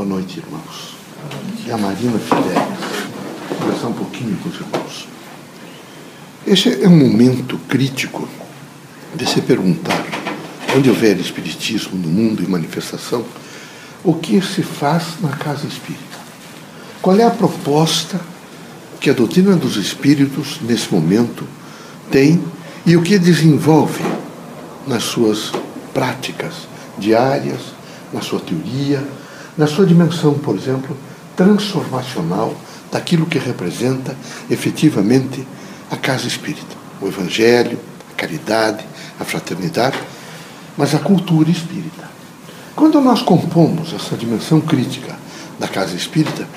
[0.00, 0.94] Boa noite, irmãos.
[1.66, 3.58] E a Marina Fidelis.
[3.58, 5.08] Conversar um pouquinho com os irmãos.
[6.46, 8.26] Esse é um momento crítico
[9.14, 10.02] de se perguntar,
[10.74, 13.26] onde houver espiritismo no mundo e manifestação,
[14.02, 16.16] o que se faz na casa espírita?
[17.02, 18.18] Qual é a proposta
[18.98, 21.44] que a doutrina dos espíritos, nesse momento,
[22.10, 22.42] tem
[22.86, 24.02] e o que desenvolve
[24.86, 25.52] nas suas
[25.92, 26.54] práticas
[26.98, 27.60] diárias,
[28.14, 29.06] na sua teoria,
[29.60, 30.96] na sua dimensão, por exemplo,
[31.36, 32.54] transformacional
[32.90, 34.16] daquilo que representa
[34.50, 35.46] efetivamente
[35.90, 37.78] a casa espírita, o evangelho,
[38.10, 38.82] a caridade,
[39.20, 39.98] a fraternidade,
[40.78, 42.08] mas a cultura espírita.
[42.74, 45.14] Quando nós compomos essa dimensão crítica
[45.58, 46.48] da casa espírita,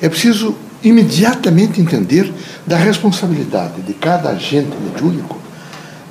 [0.00, 0.54] é preciso
[0.84, 2.32] imediatamente entender
[2.64, 5.36] da responsabilidade de cada agente mediúnico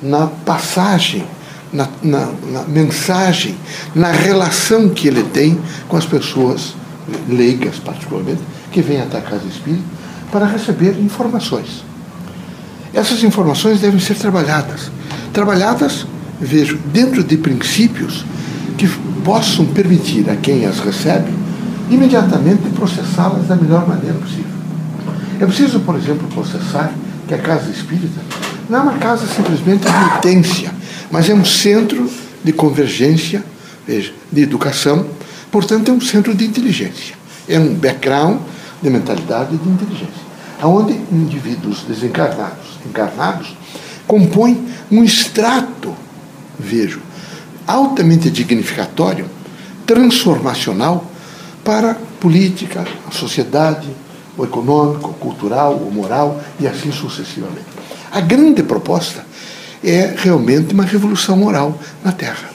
[0.02, 1.24] na passagem,
[1.72, 3.56] na, na, na, mensagem,
[3.94, 5.58] na relação que ele tem
[5.88, 6.74] com as pessoas
[7.28, 8.40] leigas, particularmente,
[8.70, 9.82] que vêm até a casa espírita
[10.30, 11.84] para receber informações.
[12.94, 14.90] Essas informações devem ser trabalhadas.
[15.32, 16.06] Trabalhadas,
[16.40, 18.24] vejo, dentro de princípios
[18.76, 18.88] que
[19.24, 21.32] possam permitir a quem as recebe
[21.90, 24.52] imediatamente processá-las da melhor maneira possível.
[25.40, 26.92] É preciso, por exemplo, processar
[27.26, 28.20] que a casa espírita
[28.68, 30.70] não é uma casa simplesmente de utência,
[31.12, 32.10] mas é um centro
[32.42, 33.44] de convergência,
[33.86, 35.06] veja, de educação,
[35.50, 37.14] portanto é um centro de inteligência.
[37.46, 38.40] É um background
[38.80, 40.22] de mentalidade e de inteligência,
[40.62, 43.54] onde indivíduos desencarnados, encarnados,
[44.06, 45.94] compõem um extrato,
[46.58, 47.02] vejo,
[47.66, 49.26] altamente dignificatório,
[49.84, 51.04] transformacional
[51.62, 53.86] para a política, a sociedade,
[54.34, 57.66] o econômico, o cultural, o moral e assim sucessivamente.
[58.10, 59.26] A grande proposta
[59.82, 62.50] é realmente uma revolução moral na Terra.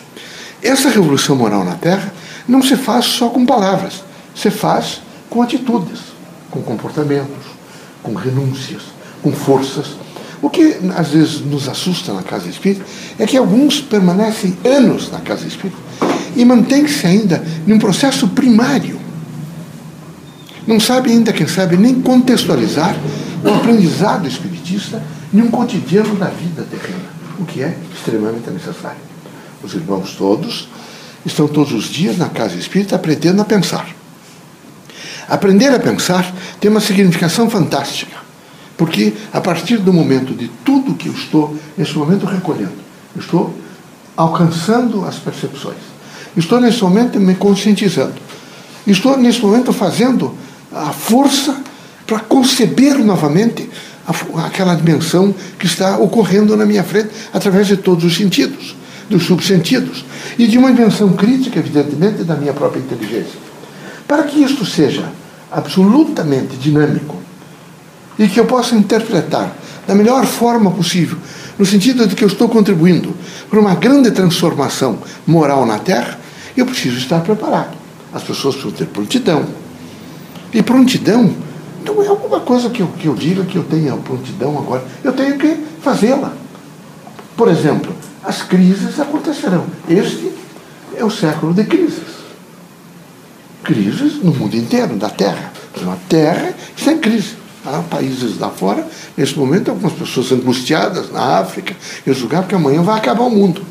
[0.62, 2.14] Essa revolução moral na Terra
[2.48, 4.04] não se faz só com palavras,
[4.36, 6.00] se faz com atitudes,
[6.50, 7.46] com comportamentos,
[8.02, 8.84] com renúncias,
[9.22, 9.98] com forças.
[10.42, 12.86] O que às vezes nos assusta na casa espírita
[13.20, 15.78] é que alguns permanecem anos na casa espírita
[16.36, 19.00] e mantêm-se ainda num processo primário.
[20.66, 22.96] Não sabe ainda, quem sabe, nem contextualizar
[23.44, 27.07] o aprendizado espiritista num cotidiano da vida terrena,
[27.40, 29.00] o que é extremamente necessário.
[29.64, 30.70] Os irmãos todos
[31.26, 33.88] estão todos os dias na casa espírita aprendendo a pensar.
[35.28, 38.16] Aprender a pensar tem uma significação fantástica,
[38.78, 42.76] porque a partir do momento de tudo que eu estou, nesse momento, recolhendo,
[43.16, 43.54] eu estou
[44.16, 45.78] alcançando as percepções,
[46.36, 48.16] estou nesse momento me conscientizando,
[48.86, 50.34] estou nesse momento fazendo
[50.72, 51.62] a força
[52.06, 53.70] para conceber novamente
[54.46, 58.76] aquela dimensão que está ocorrendo na minha frente através de todos os sentidos,
[59.10, 60.06] dos subsentidos,
[60.38, 63.40] e de uma dimensão crítica, evidentemente, da minha própria inteligência.
[64.08, 65.10] Para que isto seja
[65.52, 67.18] absolutamente dinâmico
[68.18, 71.18] e que eu possa interpretar da melhor forma possível,
[71.58, 73.16] no sentido de que eu estou contribuindo
[73.50, 76.20] para uma grande transformação moral na Terra,
[76.56, 77.76] eu preciso estar preparado.
[78.14, 79.46] As pessoas precisam ter prontidão.
[80.54, 81.34] E prontidão
[81.88, 84.84] não é alguma coisa que eu, que eu diga que eu tenha prontidão agora.
[85.04, 86.34] Eu tenho que fazê-la.
[87.36, 89.66] Por exemplo, as crises acontecerão.
[89.88, 90.32] Este
[90.96, 92.18] é o século de crises.
[93.64, 95.52] Crises no mundo inteiro, da Terra.
[95.76, 97.36] A Terra está em crise.
[97.66, 102.82] Há países lá fora, nesse momento, algumas pessoas angustiadas na África, em outros porque amanhã
[102.82, 103.62] vai acabar o mundo.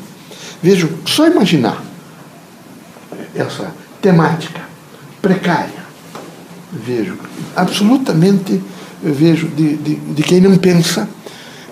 [0.61, 1.83] Vejam, só imaginar
[3.35, 4.61] essa temática
[5.21, 5.86] precária,
[6.71, 7.17] vejo,
[7.55, 8.61] absolutamente
[9.01, 11.07] vejo de, de, de quem não pensa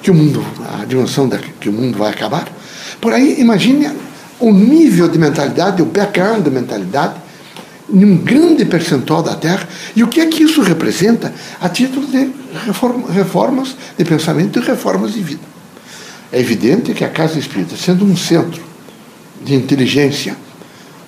[0.02, 0.46] que o mundo,
[0.80, 2.48] a dimensão da, que o mundo vai acabar.
[3.02, 3.90] Por aí, imagine
[4.40, 7.16] o nível de mentalidade, o background de mentalidade
[7.90, 9.68] num grande percentual da Terra.
[9.96, 12.32] E o que é que isso representa a título de
[12.66, 15.42] reforma, reformas de pensamento e reformas de vida?
[16.32, 18.62] É evidente que a Casa Espírita, sendo um centro
[19.44, 20.36] de inteligência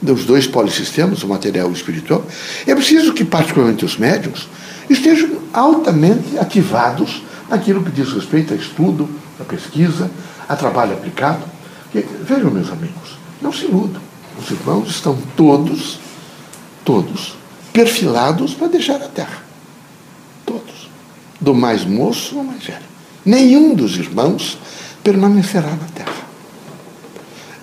[0.02, 2.25] dos dois polissistemas, o material e o espiritual,
[2.66, 4.47] é preciso que, particularmente os médiums,
[4.90, 9.09] estejam altamente ativados naquilo que diz respeito a estudo,
[9.40, 10.09] a pesquisa,
[10.47, 11.44] a trabalho aplicado.
[12.23, 14.02] vejam, meus amigos, não se iludam.
[14.40, 15.99] Os irmãos estão todos
[16.88, 17.35] todos
[17.73, 19.44] perfilados para deixar a terra.
[20.46, 20.90] Todos.
[21.41, 22.85] Do mais moço ao mais velho.
[23.26, 24.58] Nenhum dos irmãos
[25.03, 26.16] permanecerá na terra.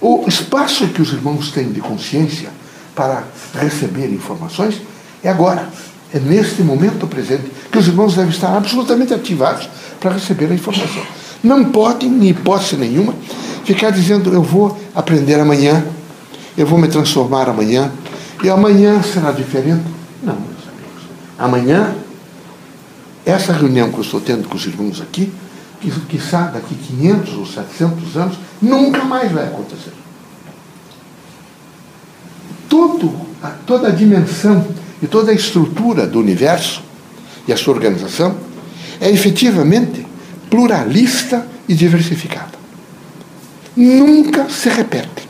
[0.07, 2.51] O espaço que os irmãos têm de consciência
[2.95, 3.25] para
[3.55, 4.83] receber informações
[5.23, 5.67] é agora.
[6.13, 9.67] É neste momento presente que os irmãos devem estar absolutamente ativados
[9.99, 11.03] para receber a informação.
[11.43, 13.15] Não podem, em hipótese nenhuma,
[13.65, 15.83] ficar dizendo eu vou aprender amanhã,
[16.55, 17.91] eu vou me transformar amanhã,
[18.43, 19.85] e amanhã será diferente.
[20.23, 21.03] Não, meus amigos.
[21.39, 21.95] Amanhã,
[23.25, 25.33] essa reunião que eu estou tendo com os irmãos aqui,
[25.91, 29.93] que, sabe daqui 500 ou 700 anos, nunca mais vai acontecer.
[32.69, 33.15] Todo,
[33.67, 34.67] toda a dimensão
[35.03, 36.83] e toda a estrutura do universo
[37.47, 38.37] e a sua organização
[39.01, 40.07] é efetivamente
[40.51, 42.55] pluralista e diversificada.
[43.77, 45.29] Nunca se repete.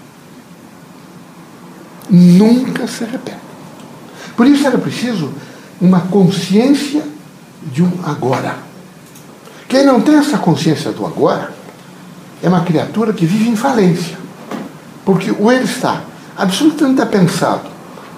[2.10, 3.38] Nunca se repete.
[4.36, 5.32] Por isso era preciso
[5.80, 7.02] uma consciência
[7.72, 8.63] de um agora.
[9.68, 11.52] Quem não tem essa consciência do agora
[12.42, 14.18] é uma criatura que vive em falência.
[15.04, 16.02] Porque ou ele está
[16.36, 17.68] absolutamente apensado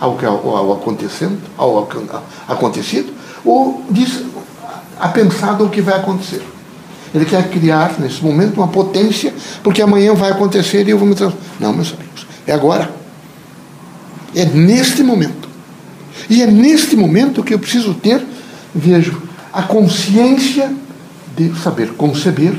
[0.01, 3.13] ao, ao, ao acontecendo, ao, ao acontecido,
[3.45, 4.23] ou diz
[4.99, 6.43] apensado ao que vai acontecer.
[7.15, 9.33] Ele quer criar, nesse momento, uma potência,
[9.63, 11.47] porque amanhã vai acontecer e eu vou me transformar.
[11.61, 12.91] Não, meus amigos, é agora.
[14.35, 15.49] É neste momento.
[16.29, 18.25] E é neste momento que eu preciso ter,
[18.75, 19.23] vejo,
[19.53, 20.75] a consciência
[21.37, 22.55] de saber conceber,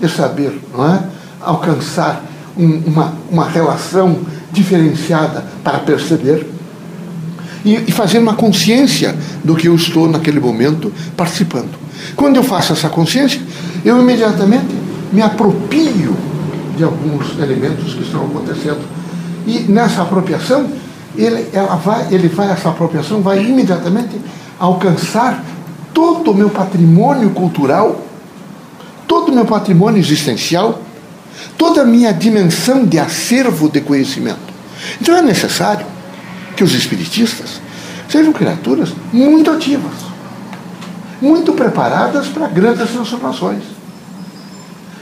[0.00, 1.02] de saber não é,
[1.40, 2.24] alcançar
[2.56, 4.18] um, uma, uma relação
[4.52, 6.46] diferenciada para perceber
[7.64, 11.70] e, e fazer uma consciência do que eu estou naquele momento participando.
[12.14, 13.40] Quando eu faço essa consciência,
[13.84, 14.74] eu imediatamente
[15.12, 16.16] me apropio
[16.76, 18.80] de alguns elementos que estão acontecendo.
[19.46, 20.68] E nessa apropriação,
[21.16, 24.16] ele, ela vai, ele vai, essa apropriação vai imediatamente
[24.58, 25.42] alcançar
[25.98, 28.00] todo o meu patrimônio cultural,
[29.08, 30.80] todo o meu patrimônio existencial,
[31.56, 34.38] toda a minha dimensão de acervo de conhecimento.
[35.00, 35.84] Então é necessário
[36.54, 37.60] que os espiritistas
[38.08, 39.92] sejam criaturas muito ativas,
[41.20, 43.64] muito preparadas para grandes transformações.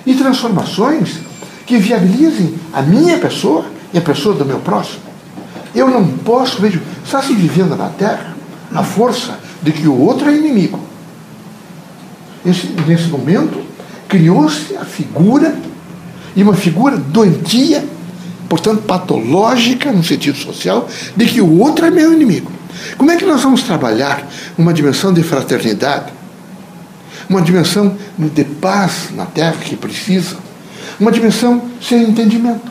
[0.06, 1.18] E transformações
[1.66, 5.02] que viabilizem a minha pessoa e a pessoa do meu próximo.
[5.74, 8.34] Eu não posso, vejo, está se vivendo na Terra
[8.74, 10.85] a força de que o outro é inimigo.
[12.46, 13.60] Esse, nesse momento,
[14.08, 15.54] criou-se a figura,
[16.36, 17.84] e uma figura doentia,
[18.48, 22.52] portanto patológica no sentido social, de que o outro é meu inimigo.
[22.96, 24.26] Como é que nós vamos trabalhar
[24.56, 26.12] uma dimensão de fraternidade,
[27.28, 30.36] uma dimensão de paz na Terra que precisa,
[31.00, 32.70] uma dimensão sem entendimento?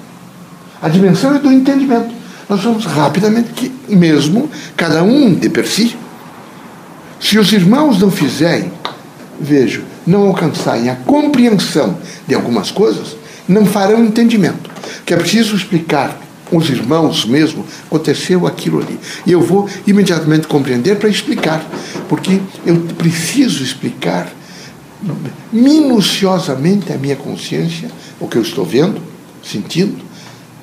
[0.81, 2.13] A dimensão é do entendimento.
[2.47, 5.97] Nós vamos rapidamente, que mesmo cada um de per si,
[7.19, 8.71] se os irmãos não fizerem,
[9.39, 11.97] vejo, não alcançarem a compreensão
[12.27, 13.15] de algumas coisas,
[13.47, 14.69] não farão entendimento.
[15.05, 16.19] Que é preciso explicar
[16.51, 18.99] os irmãos mesmo, aconteceu aquilo ali.
[19.25, 21.65] E eu vou imediatamente compreender para explicar,
[22.07, 24.31] porque eu preciso explicar
[25.51, 27.89] minuciosamente a minha consciência,
[28.19, 29.01] o que eu estou vendo,
[29.43, 30.03] sentindo,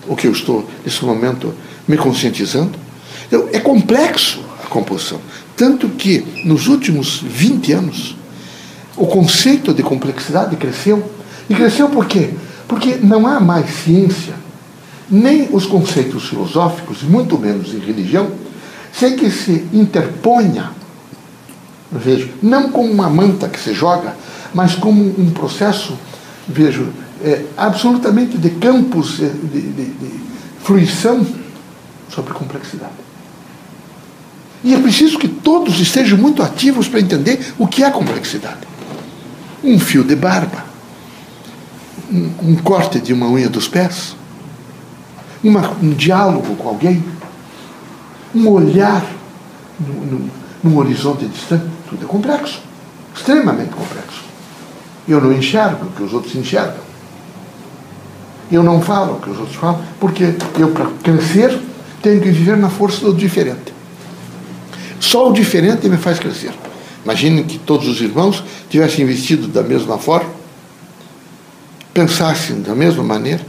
[0.06, 1.54] o que eu estou nesse momento
[1.86, 2.78] me conscientizando.
[3.26, 5.20] Então, é complexo a composição.
[5.56, 8.16] Tanto que, nos últimos 20 anos,
[8.96, 11.02] o conceito de complexidade cresceu.
[11.48, 12.30] E cresceu por quê?
[12.68, 14.34] Porque não há mais ciência,
[15.10, 18.30] nem os conceitos filosóficos, muito menos em religião,
[18.92, 20.70] sem que se interponha,
[21.90, 24.14] vejo, não como uma manta que se joga,
[24.54, 25.98] mas como um processo,
[26.46, 26.88] vejo,
[27.22, 30.20] é, absolutamente de campos de, de, de
[30.62, 31.26] fruição
[32.08, 32.92] sobre complexidade.
[34.64, 38.71] E é preciso que todos estejam muito ativos para entender o que é complexidade.
[39.62, 40.64] Um fio de barba,
[42.10, 44.16] um, um corte de uma unha dos pés,
[45.42, 47.04] uma, um diálogo com alguém,
[48.34, 49.04] um olhar
[49.78, 50.30] no,
[50.62, 52.60] num horizonte distante, tudo é complexo,
[53.14, 54.22] extremamente complexo.
[55.06, 56.92] Eu não enxergo o que os outros enxergam.
[58.50, 61.58] Eu não falo o que os outros falam, porque eu, para crescer,
[62.02, 63.72] tenho que viver na força do diferente.
[65.00, 66.52] Só o diferente me faz crescer.
[67.04, 70.30] Imagine que todos os irmãos tivessem investido da mesma forma,
[71.92, 73.44] pensassem da mesma maneira,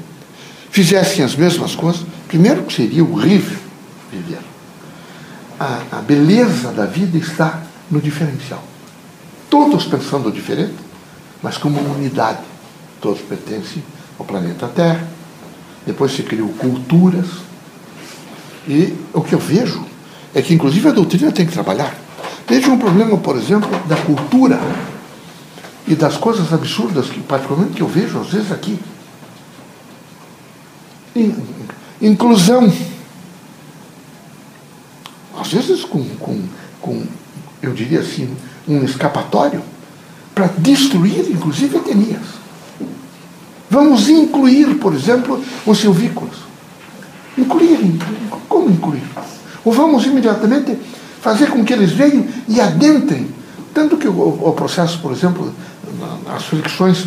[0.71, 2.03] fizessem as mesmas coisas.
[2.27, 3.57] Primeiro que seria horrível
[4.11, 4.39] viver.
[5.59, 8.63] A, a beleza da vida está no diferencial.
[9.49, 10.73] Todos pensando diferente,
[11.41, 12.39] mas como uma unidade.
[12.99, 13.83] Todos pertencem
[14.17, 15.07] ao planeta Terra.
[15.85, 17.27] Depois se criou culturas,
[18.67, 19.85] e o que eu vejo
[20.33, 22.02] é que, inclusive, a doutrina tem que trabalhar.
[22.47, 24.59] Veja um problema, por exemplo, da cultura
[25.87, 28.79] e das coisas absurdas que, particularmente, que eu vejo às vezes aqui.
[32.01, 32.71] Inclusão.
[35.39, 36.41] Às vezes com, com,
[36.81, 37.03] com
[37.61, 38.29] eu diria assim,
[38.67, 39.61] um escapatório
[40.35, 42.43] para destruir, inclusive, etnias.
[43.69, 46.35] Vamos incluir, por exemplo, os silvícolas.
[47.37, 47.97] Incluir,
[48.47, 49.03] como incluir?
[49.63, 50.77] Ou vamos imediatamente
[51.23, 53.27] fazer com que eles venham e adentrem.
[53.73, 55.51] Tanto que o, o processo, por exemplo,
[56.35, 57.05] as fricções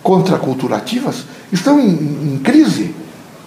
[0.00, 1.88] contraculturativas estão em,
[2.34, 2.94] em crise,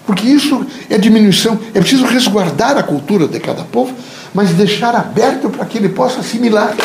[0.05, 1.57] porque isso é diminuição.
[1.73, 3.95] É preciso resguardar a cultura de cada povo,
[4.33, 6.75] mas deixar aberto para que ele possa assimilar.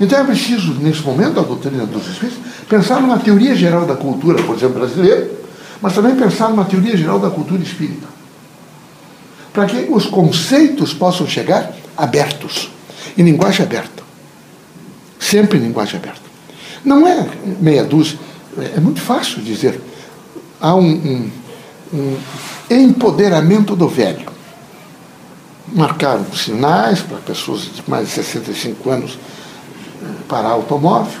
[0.00, 4.42] Então é preciso, nesse momento, a doutrina dos Espíritos, pensar numa teoria geral da cultura,
[4.42, 5.30] por exemplo, brasileira,
[5.80, 8.17] mas também pensar numa teoria geral da cultura espírita.
[9.58, 12.70] Para que os conceitos possam chegar abertos,
[13.16, 14.04] em linguagem aberta.
[15.18, 16.22] Sempre em linguagem aberta.
[16.84, 17.28] Não é
[17.60, 18.16] meia dúzia,
[18.56, 19.80] é muito fácil dizer.
[20.60, 21.30] Há um, um,
[21.92, 22.16] um
[22.70, 24.30] empoderamento do velho.
[25.74, 29.18] Marcaram sinais para pessoas de mais de 65 anos
[30.28, 31.18] parar automóvel,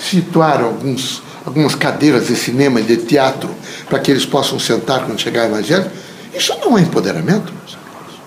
[0.00, 3.48] situaram alguns, algumas cadeiras de cinema e de teatro
[3.88, 6.02] para que eles possam sentar quando chegar o Evangelho.
[6.34, 8.20] Isso não é empoderamento, meus amigos.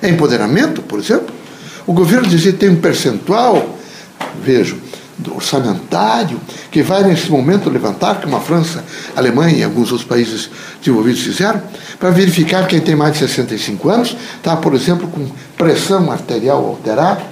[0.00, 1.34] É empoderamento, por exemplo?
[1.86, 3.78] O governo dizia que tem um percentual,
[4.42, 4.78] vejo,
[5.34, 8.84] orçamentário, que vai nesse momento levantar, como a França,
[9.16, 10.48] a Alemanha e alguns outros países
[10.80, 11.60] desenvolvidos fizeram,
[11.98, 17.22] para verificar quem tem mais de 65 anos, está, por exemplo, com pressão arterial alterada,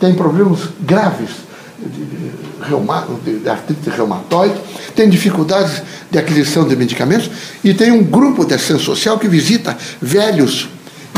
[0.00, 1.43] tem problemas graves
[1.88, 4.54] de, de artrite reumatoide,
[4.94, 7.30] tem dificuldades de aquisição de medicamentos
[7.62, 10.68] e tem um grupo de assistência social que visita velhos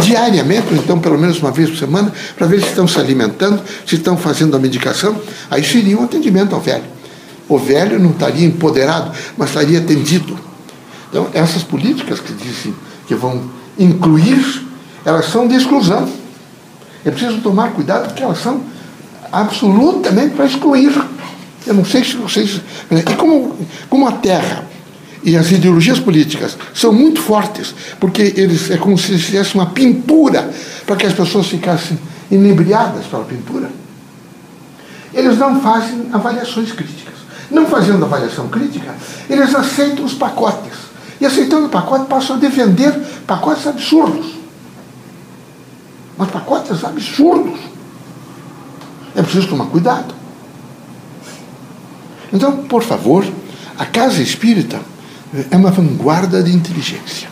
[0.02, 3.62] diariamente, ou então pelo menos uma vez por semana, para ver se estão se alimentando,
[3.86, 5.20] se estão fazendo a medicação.
[5.50, 6.84] Aí seria um atendimento ao velho.
[7.48, 10.38] O velho não estaria empoderado, mas estaria atendido.
[11.08, 12.74] Então, essas políticas que dizem
[13.06, 14.66] que vão incluir,
[15.04, 16.08] elas são de exclusão.
[17.04, 18.60] É preciso tomar cuidado porque elas são
[19.32, 20.92] absolutamente para excluir.
[21.66, 22.60] Eu não sei se vocês.
[22.90, 23.56] E como,
[23.88, 24.64] como a Terra
[25.22, 30.48] e as ideologias políticas são muito fortes, porque eles é como se fizesse uma pintura
[30.86, 31.98] para que as pessoas ficassem
[32.30, 33.68] inebriadas pela pintura.
[35.12, 37.14] Eles não fazem avaliações críticas.
[37.50, 38.94] Não fazendo avaliação crítica,
[39.30, 40.74] eles aceitam os pacotes.
[41.20, 42.92] E aceitando o pacote, passam a defender
[43.26, 44.34] pacotes absurdos.
[46.18, 47.58] Mas pacotes absurdos.
[49.16, 50.14] É preciso tomar cuidado.
[52.32, 53.24] Então, por favor,
[53.78, 54.78] a casa espírita
[55.50, 57.28] é uma vanguarda de inteligência.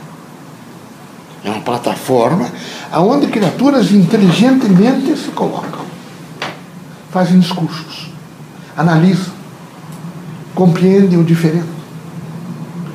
[1.45, 2.51] É uma plataforma
[2.93, 5.85] onde criaturas inteligentemente se colocam,
[7.11, 8.09] fazem discursos,
[8.75, 9.35] analisam,
[10.55, 11.75] compreendem o diferente.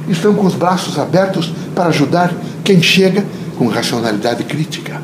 [0.08, 3.24] Estão com os braços abertos para ajudar quem chega
[3.56, 5.00] com racionalidade crítica.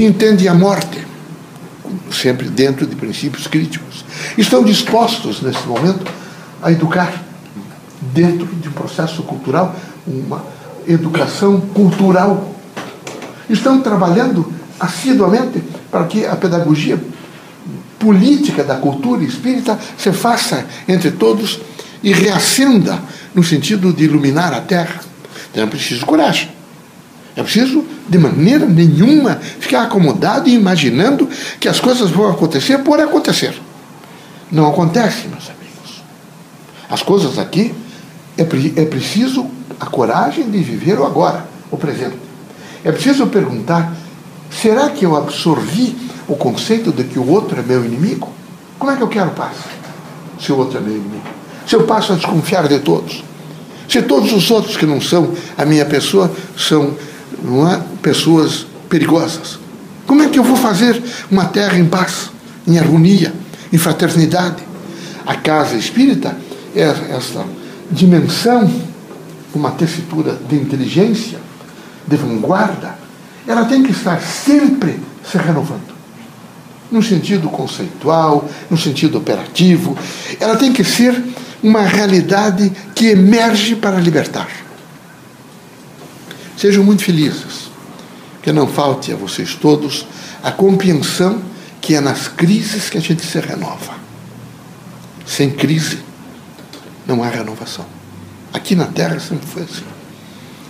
[0.00, 1.06] Entendem a morte,
[2.10, 4.04] sempre dentro de princípios críticos.
[4.36, 6.04] Estão dispostos, nesse momento,
[6.62, 7.22] a educar
[8.12, 9.74] dentro de um processo cultural,
[10.06, 10.44] uma
[10.86, 12.54] educação cultural.
[13.48, 17.00] Estão trabalhando assiduamente para que a pedagogia
[17.98, 21.60] política da cultura espírita se faça entre todos
[22.02, 22.98] e reacenda
[23.34, 25.00] no sentido de iluminar a terra.
[25.50, 26.57] Então é preciso coragem.
[27.38, 31.28] É preciso, de maneira nenhuma, ficar acomodado e imaginando
[31.60, 33.54] que as coisas vão acontecer por acontecer.
[34.50, 36.02] Não acontece, meus amigos.
[36.90, 37.72] As coisas aqui
[38.36, 39.46] é, é preciso
[39.78, 42.16] a coragem de viver o agora, o presente.
[42.82, 43.94] É preciso perguntar:
[44.50, 48.32] será que eu absorvi o conceito de que o outro é meu inimigo?
[48.80, 49.54] Como é que eu quero paz?
[50.40, 51.28] Se o outro é meu inimigo.
[51.64, 53.22] Se eu passo a desconfiar de todos.
[53.88, 56.94] Se todos os outros que não são a minha pessoa são
[57.42, 57.80] não é?
[58.02, 59.58] pessoas perigosas.
[60.06, 62.30] Como é que eu vou fazer uma terra em paz,
[62.66, 63.32] em harmonia,
[63.72, 64.62] em fraternidade?
[65.26, 66.36] A casa espírita
[66.74, 67.44] é essa
[67.90, 68.70] dimensão,
[69.54, 71.38] uma tessitura de inteligência,
[72.06, 72.98] de vanguarda,
[73.46, 74.98] ela tem que estar sempre
[75.30, 75.96] se renovando.
[76.90, 79.96] No sentido conceitual, no sentido operativo,
[80.40, 81.22] ela tem que ser
[81.62, 84.48] uma realidade que emerge para libertar.
[86.58, 87.70] Sejam muito felizes.
[88.42, 90.04] Que não falte a vocês todos
[90.42, 91.40] a compreensão
[91.80, 93.94] que é nas crises que a gente se renova.
[95.24, 96.00] Sem crise,
[97.06, 97.86] não há renovação.
[98.52, 99.84] Aqui na Terra sempre foi assim.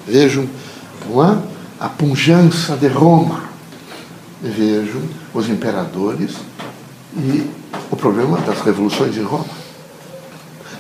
[0.07, 0.47] Vejam
[1.07, 1.43] não
[1.81, 3.45] a punjança de Roma.
[4.43, 5.03] Vejam
[5.33, 6.33] os imperadores
[7.17, 7.49] e
[7.91, 9.47] o problema das revoluções em Roma.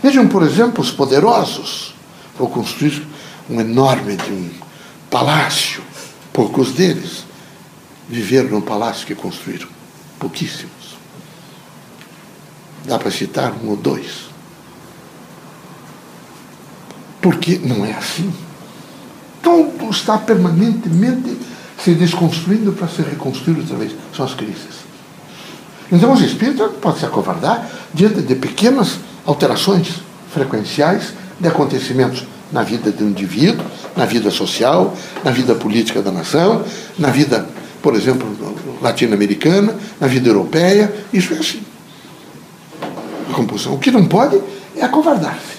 [0.03, 1.95] Vejam, por exemplo, os poderosos.
[2.39, 3.07] Vou construir
[3.49, 4.68] um enorme de um
[5.11, 5.83] palácio.
[6.33, 7.25] Poucos deles
[8.09, 9.69] viveram no palácio que construíram.
[10.19, 10.97] Pouquíssimos.
[12.85, 14.29] Dá para citar um ou dois.
[17.21, 18.33] Porque não é assim.
[19.43, 21.37] Tudo está permanentemente
[21.83, 23.93] se desconstruindo para se reconstruir outra vez.
[24.15, 24.79] São as crises.
[25.91, 32.91] Então, os espíritos podem se acovardar diante de pequenas alterações frequenciais de acontecimentos na vida
[32.91, 33.65] do indivíduo,
[33.97, 36.65] na vida social, na vida política da nação,
[36.99, 37.47] na vida,
[37.83, 38.27] por exemplo,
[38.81, 40.93] latino-americana, na vida europeia.
[41.13, 41.63] Isso é assim.
[43.31, 43.75] A compulsão.
[43.75, 44.41] O que não pode
[44.77, 45.59] é acovardar-se.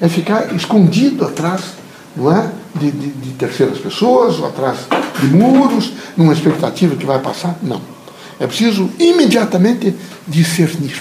[0.00, 1.80] É ficar escondido atrás
[2.16, 2.50] não é?
[2.74, 4.78] De, de, de, terceiras pessoas, ou atrás
[5.20, 7.56] de muros, numa expectativa que vai passar.
[7.62, 7.80] Não.
[8.38, 9.94] É preciso imediatamente
[10.26, 11.00] discernir.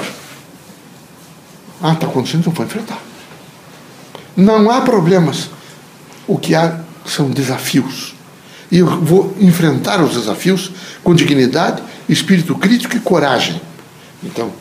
[1.81, 2.99] Ah, está acontecendo, então vou enfrentar.
[4.35, 5.49] Não há problemas.
[6.27, 8.15] O que há são desafios.
[8.71, 10.71] E eu vou enfrentar os desafios
[11.03, 13.59] com dignidade, espírito crítico e coragem.
[14.23, 14.51] Então,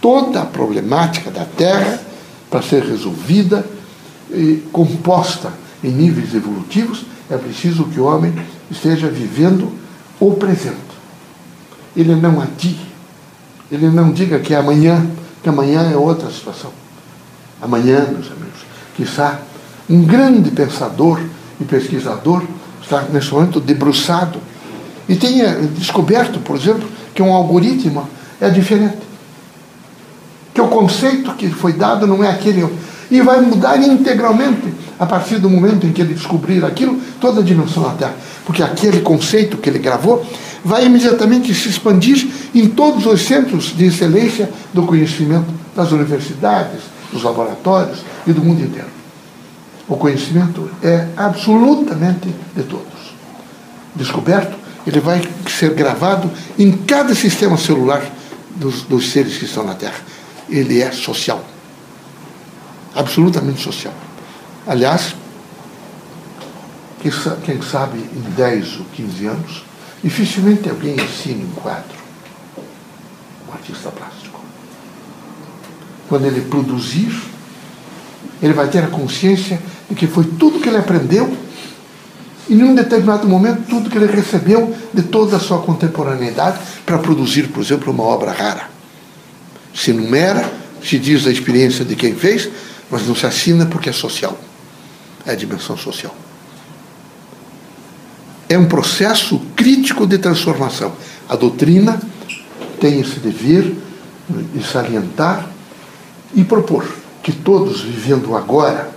[0.00, 2.00] toda a problemática da Terra,
[2.48, 3.66] para ser resolvida
[4.30, 8.32] e composta em níveis evolutivos, é preciso que o homem
[8.70, 9.72] esteja vivendo
[10.20, 10.76] o presente.
[11.96, 12.78] Ele não adie.
[13.70, 15.06] Ele não diga que é amanhã,
[15.42, 16.72] que amanhã é outra situação.
[17.60, 18.47] Amanhã, meus amigos,
[18.98, 19.38] quizá
[19.88, 21.20] um grande pensador
[21.60, 22.42] e pesquisador
[22.82, 24.40] está nesse momento debruçado
[25.08, 28.06] e tenha descoberto, por exemplo, que um algoritmo
[28.40, 28.98] é diferente.
[30.52, 32.68] Que o conceito que foi dado não é aquele.
[33.10, 37.44] E vai mudar integralmente a partir do momento em que ele descobrir aquilo, toda a
[37.44, 38.16] dimensão da Terra.
[38.44, 40.26] Porque aquele conceito que ele gravou
[40.62, 46.80] vai imediatamente se expandir em todos os centros de excelência do conhecimento das universidades,
[47.12, 48.88] dos laboratórios e do mundo inteiro.
[49.88, 53.14] O conhecimento é absolutamente de todos.
[53.94, 58.02] Descoberto, ele vai ser gravado em cada sistema celular
[58.56, 60.00] dos, dos seres que estão na Terra.
[60.48, 61.42] Ele é social.
[62.94, 63.94] Absolutamente social.
[64.66, 65.14] Aliás,
[67.44, 69.64] quem sabe em 10 ou 15 anos,
[70.02, 71.96] dificilmente alguém ensina um quadro.
[73.48, 74.27] Um artista plástico.
[76.08, 77.12] Quando ele produzir,
[78.42, 81.36] ele vai ter a consciência de que foi tudo que ele aprendeu
[82.48, 86.98] e, em um determinado momento, tudo que ele recebeu de toda a sua contemporaneidade para
[86.98, 88.70] produzir, por exemplo, uma obra rara.
[89.74, 90.50] Se numera,
[90.82, 92.48] se diz a experiência de quem fez,
[92.90, 94.38] mas não se assina porque é social.
[95.26, 96.14] É a dimensão social.
[98.48, 100.94] É um processo crítico de transformação.
[101.28, 102.00] A doutrina
[102.80, 103.76] tem esse dever
[104.54, 105.47] de salientar
[106.34, 106.86] e propor
[107.22, 108.90] que todos vivendo agora,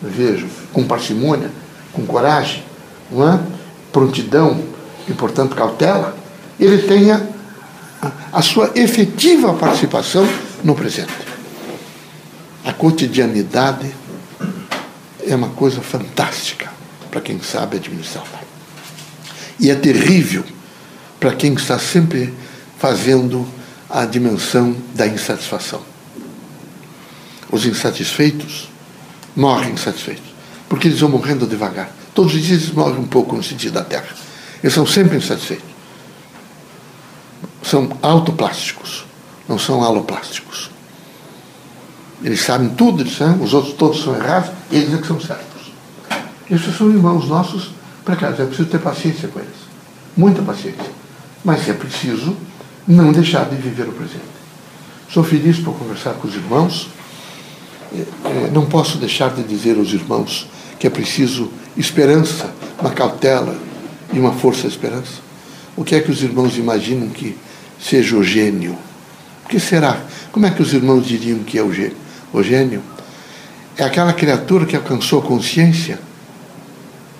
[0.00, 1.50] vejo, com parcimônia,
[1.92, 2.64] com coragem,
[3.12, 3.38] é?
[3.92, 4.62] prontidão
[5.08, 6.16] e, portanto, cautela,
[6.58, 7.28] ele tenha
[8.32, 10.26] a sua efetiva participação
[10.64, 11.12] no presente.
[12.64, 13.94] A cotidianidade
[15.26, 16.70] é uma coisa fantástica
[17.10, 18.24] para quem sabe administrar.
[19.60, 20.44] E é terrível
[21.20, 22.34] para quem está sempre
[22.78, 23.46] fazendo
[23.88, 25.91] a dimensão da insatisfação.
[27.52, 28.70] Os insatisfeitos
[29.36, 30.24] morrem insatisfeitos,
[30.70, 31.92] porque eles vão morrendo devagar.
[32.14, 34.08] Todos os dias eles morrem um pouco no sentido da Terra.
[34.62, 35.68] Eles são sempre insatisfeitos.
[37.62, 39.04] São autoplásticos,
[39.46, 40.70] não são aloplásticos.
[42.24, 45.72] Eles sabem tudo, eles sabem, os outros todos são errados, eles é que são certos.
[46.50, 47.70] Esses são irmãos nossos
[48.04, 48.40] precários.
[48.40, 49.52] É preciso ter paciência com eles.
[50.16, 50.90] Muita paciência.
[51.44, 52.34] Mas é preciso
[52.88, 54.32] não deixar de viver o presente.
[55.10, 56.88] Sou feliz por conversar com os irmãos
[58.52, 63.56] não posso deixar de dizer aos irmãos que é preciso esperança, uma cautela
[64.12, 65.20] e uma força de esperança.
[65.76, 67.36] O que é que os irmãos imaginam que
[67.80, 68.76] seja o gênio?
[69.44, 70.00] O que será?
[70.30, 71.96] Como é que os irmãos diriam que é o gênio?
[72.32, 72.82] O gênio
[73.76, 75.98] é aquela criatura que alcançou a consciência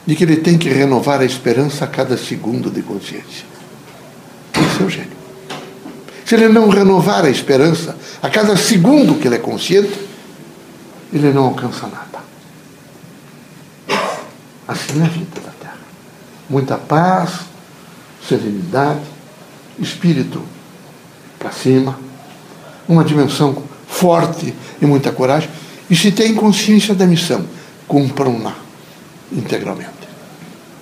[0.06, 3.46] de que ele tem que renovar a esperança a cada segundo de consciência.
[4.54, 5.22] Esse é o gênio.
[6.24, 9.92] Se ele não renovar a esperança a cada segundo que ele é consciente,
[11.12, 12.22] ele não alcança nada.
[14.66, 15.78] Assim é a vida da Terra.
[16.48, 17.40] Muita paz,
[18.26, 19.02] serenidade,
[19.78, 20.42] espírito
[21.38, 21.98] para cima,
[22.88, 25.50] uma dimensão forte e muita coragem.
[25.90, 27.44] E se tem consciência da missão,
[27.86, 28.54] cumpram-na
[29.30, 29.90] integralmente.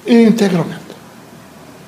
[0.06, 0.80] Integralmente.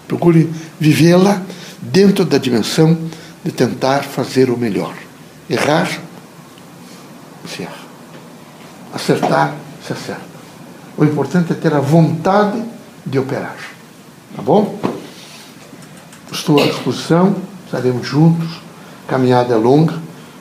[0.09, 1.41] Procure vivê-la
[1.81, 2.99] dentro da dimensão
[3.45, 4.95] de tentar fazer o melhor.
[5.49, 5.89] Errar,
[7.47, 7.82] se erra
[8.93, 9.55] acertar,
[9.87, 10.33] se acerta.
[10.97, 12.63] O importante é ter a vontade
[13.05, 13.57] de operar.
[14.37, 14.79] Tá bom?
[16.31, 18.61] Estou à disposição, estaremos juntos.
[19.07, 20.01] Caminhada é longa,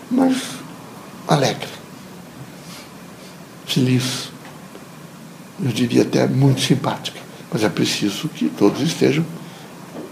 [0.09, 0.37] mas
[1.27, 1.67] alegre,
[3.65, 4.29] feliz.
[5.61, 7.19] Eu diria até muito simpática.
[7.51, 9.25] Mas é preciso que todos estejam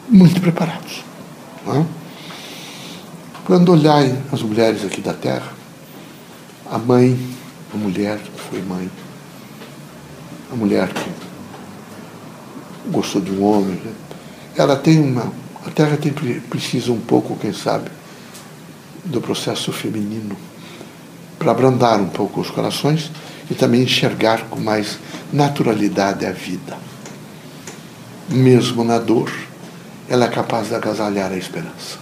[0.10, 1.04] muito preparados.
[1.67, 1.86] É?
[3.45, 5.54] Quando olharem as mulheres aqui da Terra,
[6.69, 7.17] a mãe,
[7.73, 8.89] a mulher que foi mãe,
[10.51, 11.10] a mulher que
[12.89, 13.91] gostou de um homem, né?
[14.58, 15.32] ela tem uma.
[15.65, 17.91] A Terra tem, precisa um pouco, quem sabe,
[19.05, 20.36] do processo feminino
[21.38, 23.12] para abrandar um pouco os corações
[23.49, 24.99] e também enxergar com mais
[25.32, 26.77] naturalidade a vida.
[28.29, 29.32] Mesmo na dor,
[30.08, 31.97] ela é capaz de agasalhar a esperança.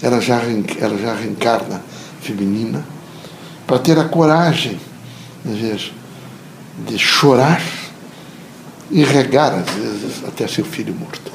[0.00, 0.40] Ela já,
[0.80, 1.82] ela já reencarna
[2.20, 2.84] feminina
[3.66, 4.78] para ter a coragem
[5.44, 5.92] veja,
[6.86, 7.60] de chorar
[8.90, 11.32] e regar, às vezes, até seu filho morto.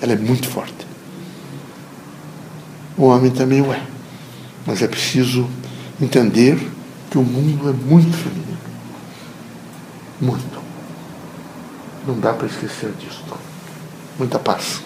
[0.00, 0.86] Ela é muito forte.
[2.96, 3.82] O homem também o é.
[4.66, 5.48] Mas é preciso
[6.00, 6.58] entender
[7.10, 8.58] que o mundo é muito feminino.
[10.20, 10.62] Muito.
[12.06, 13.22] Não dá para esquecer disso.
[14.18, 14.80] Muita paz.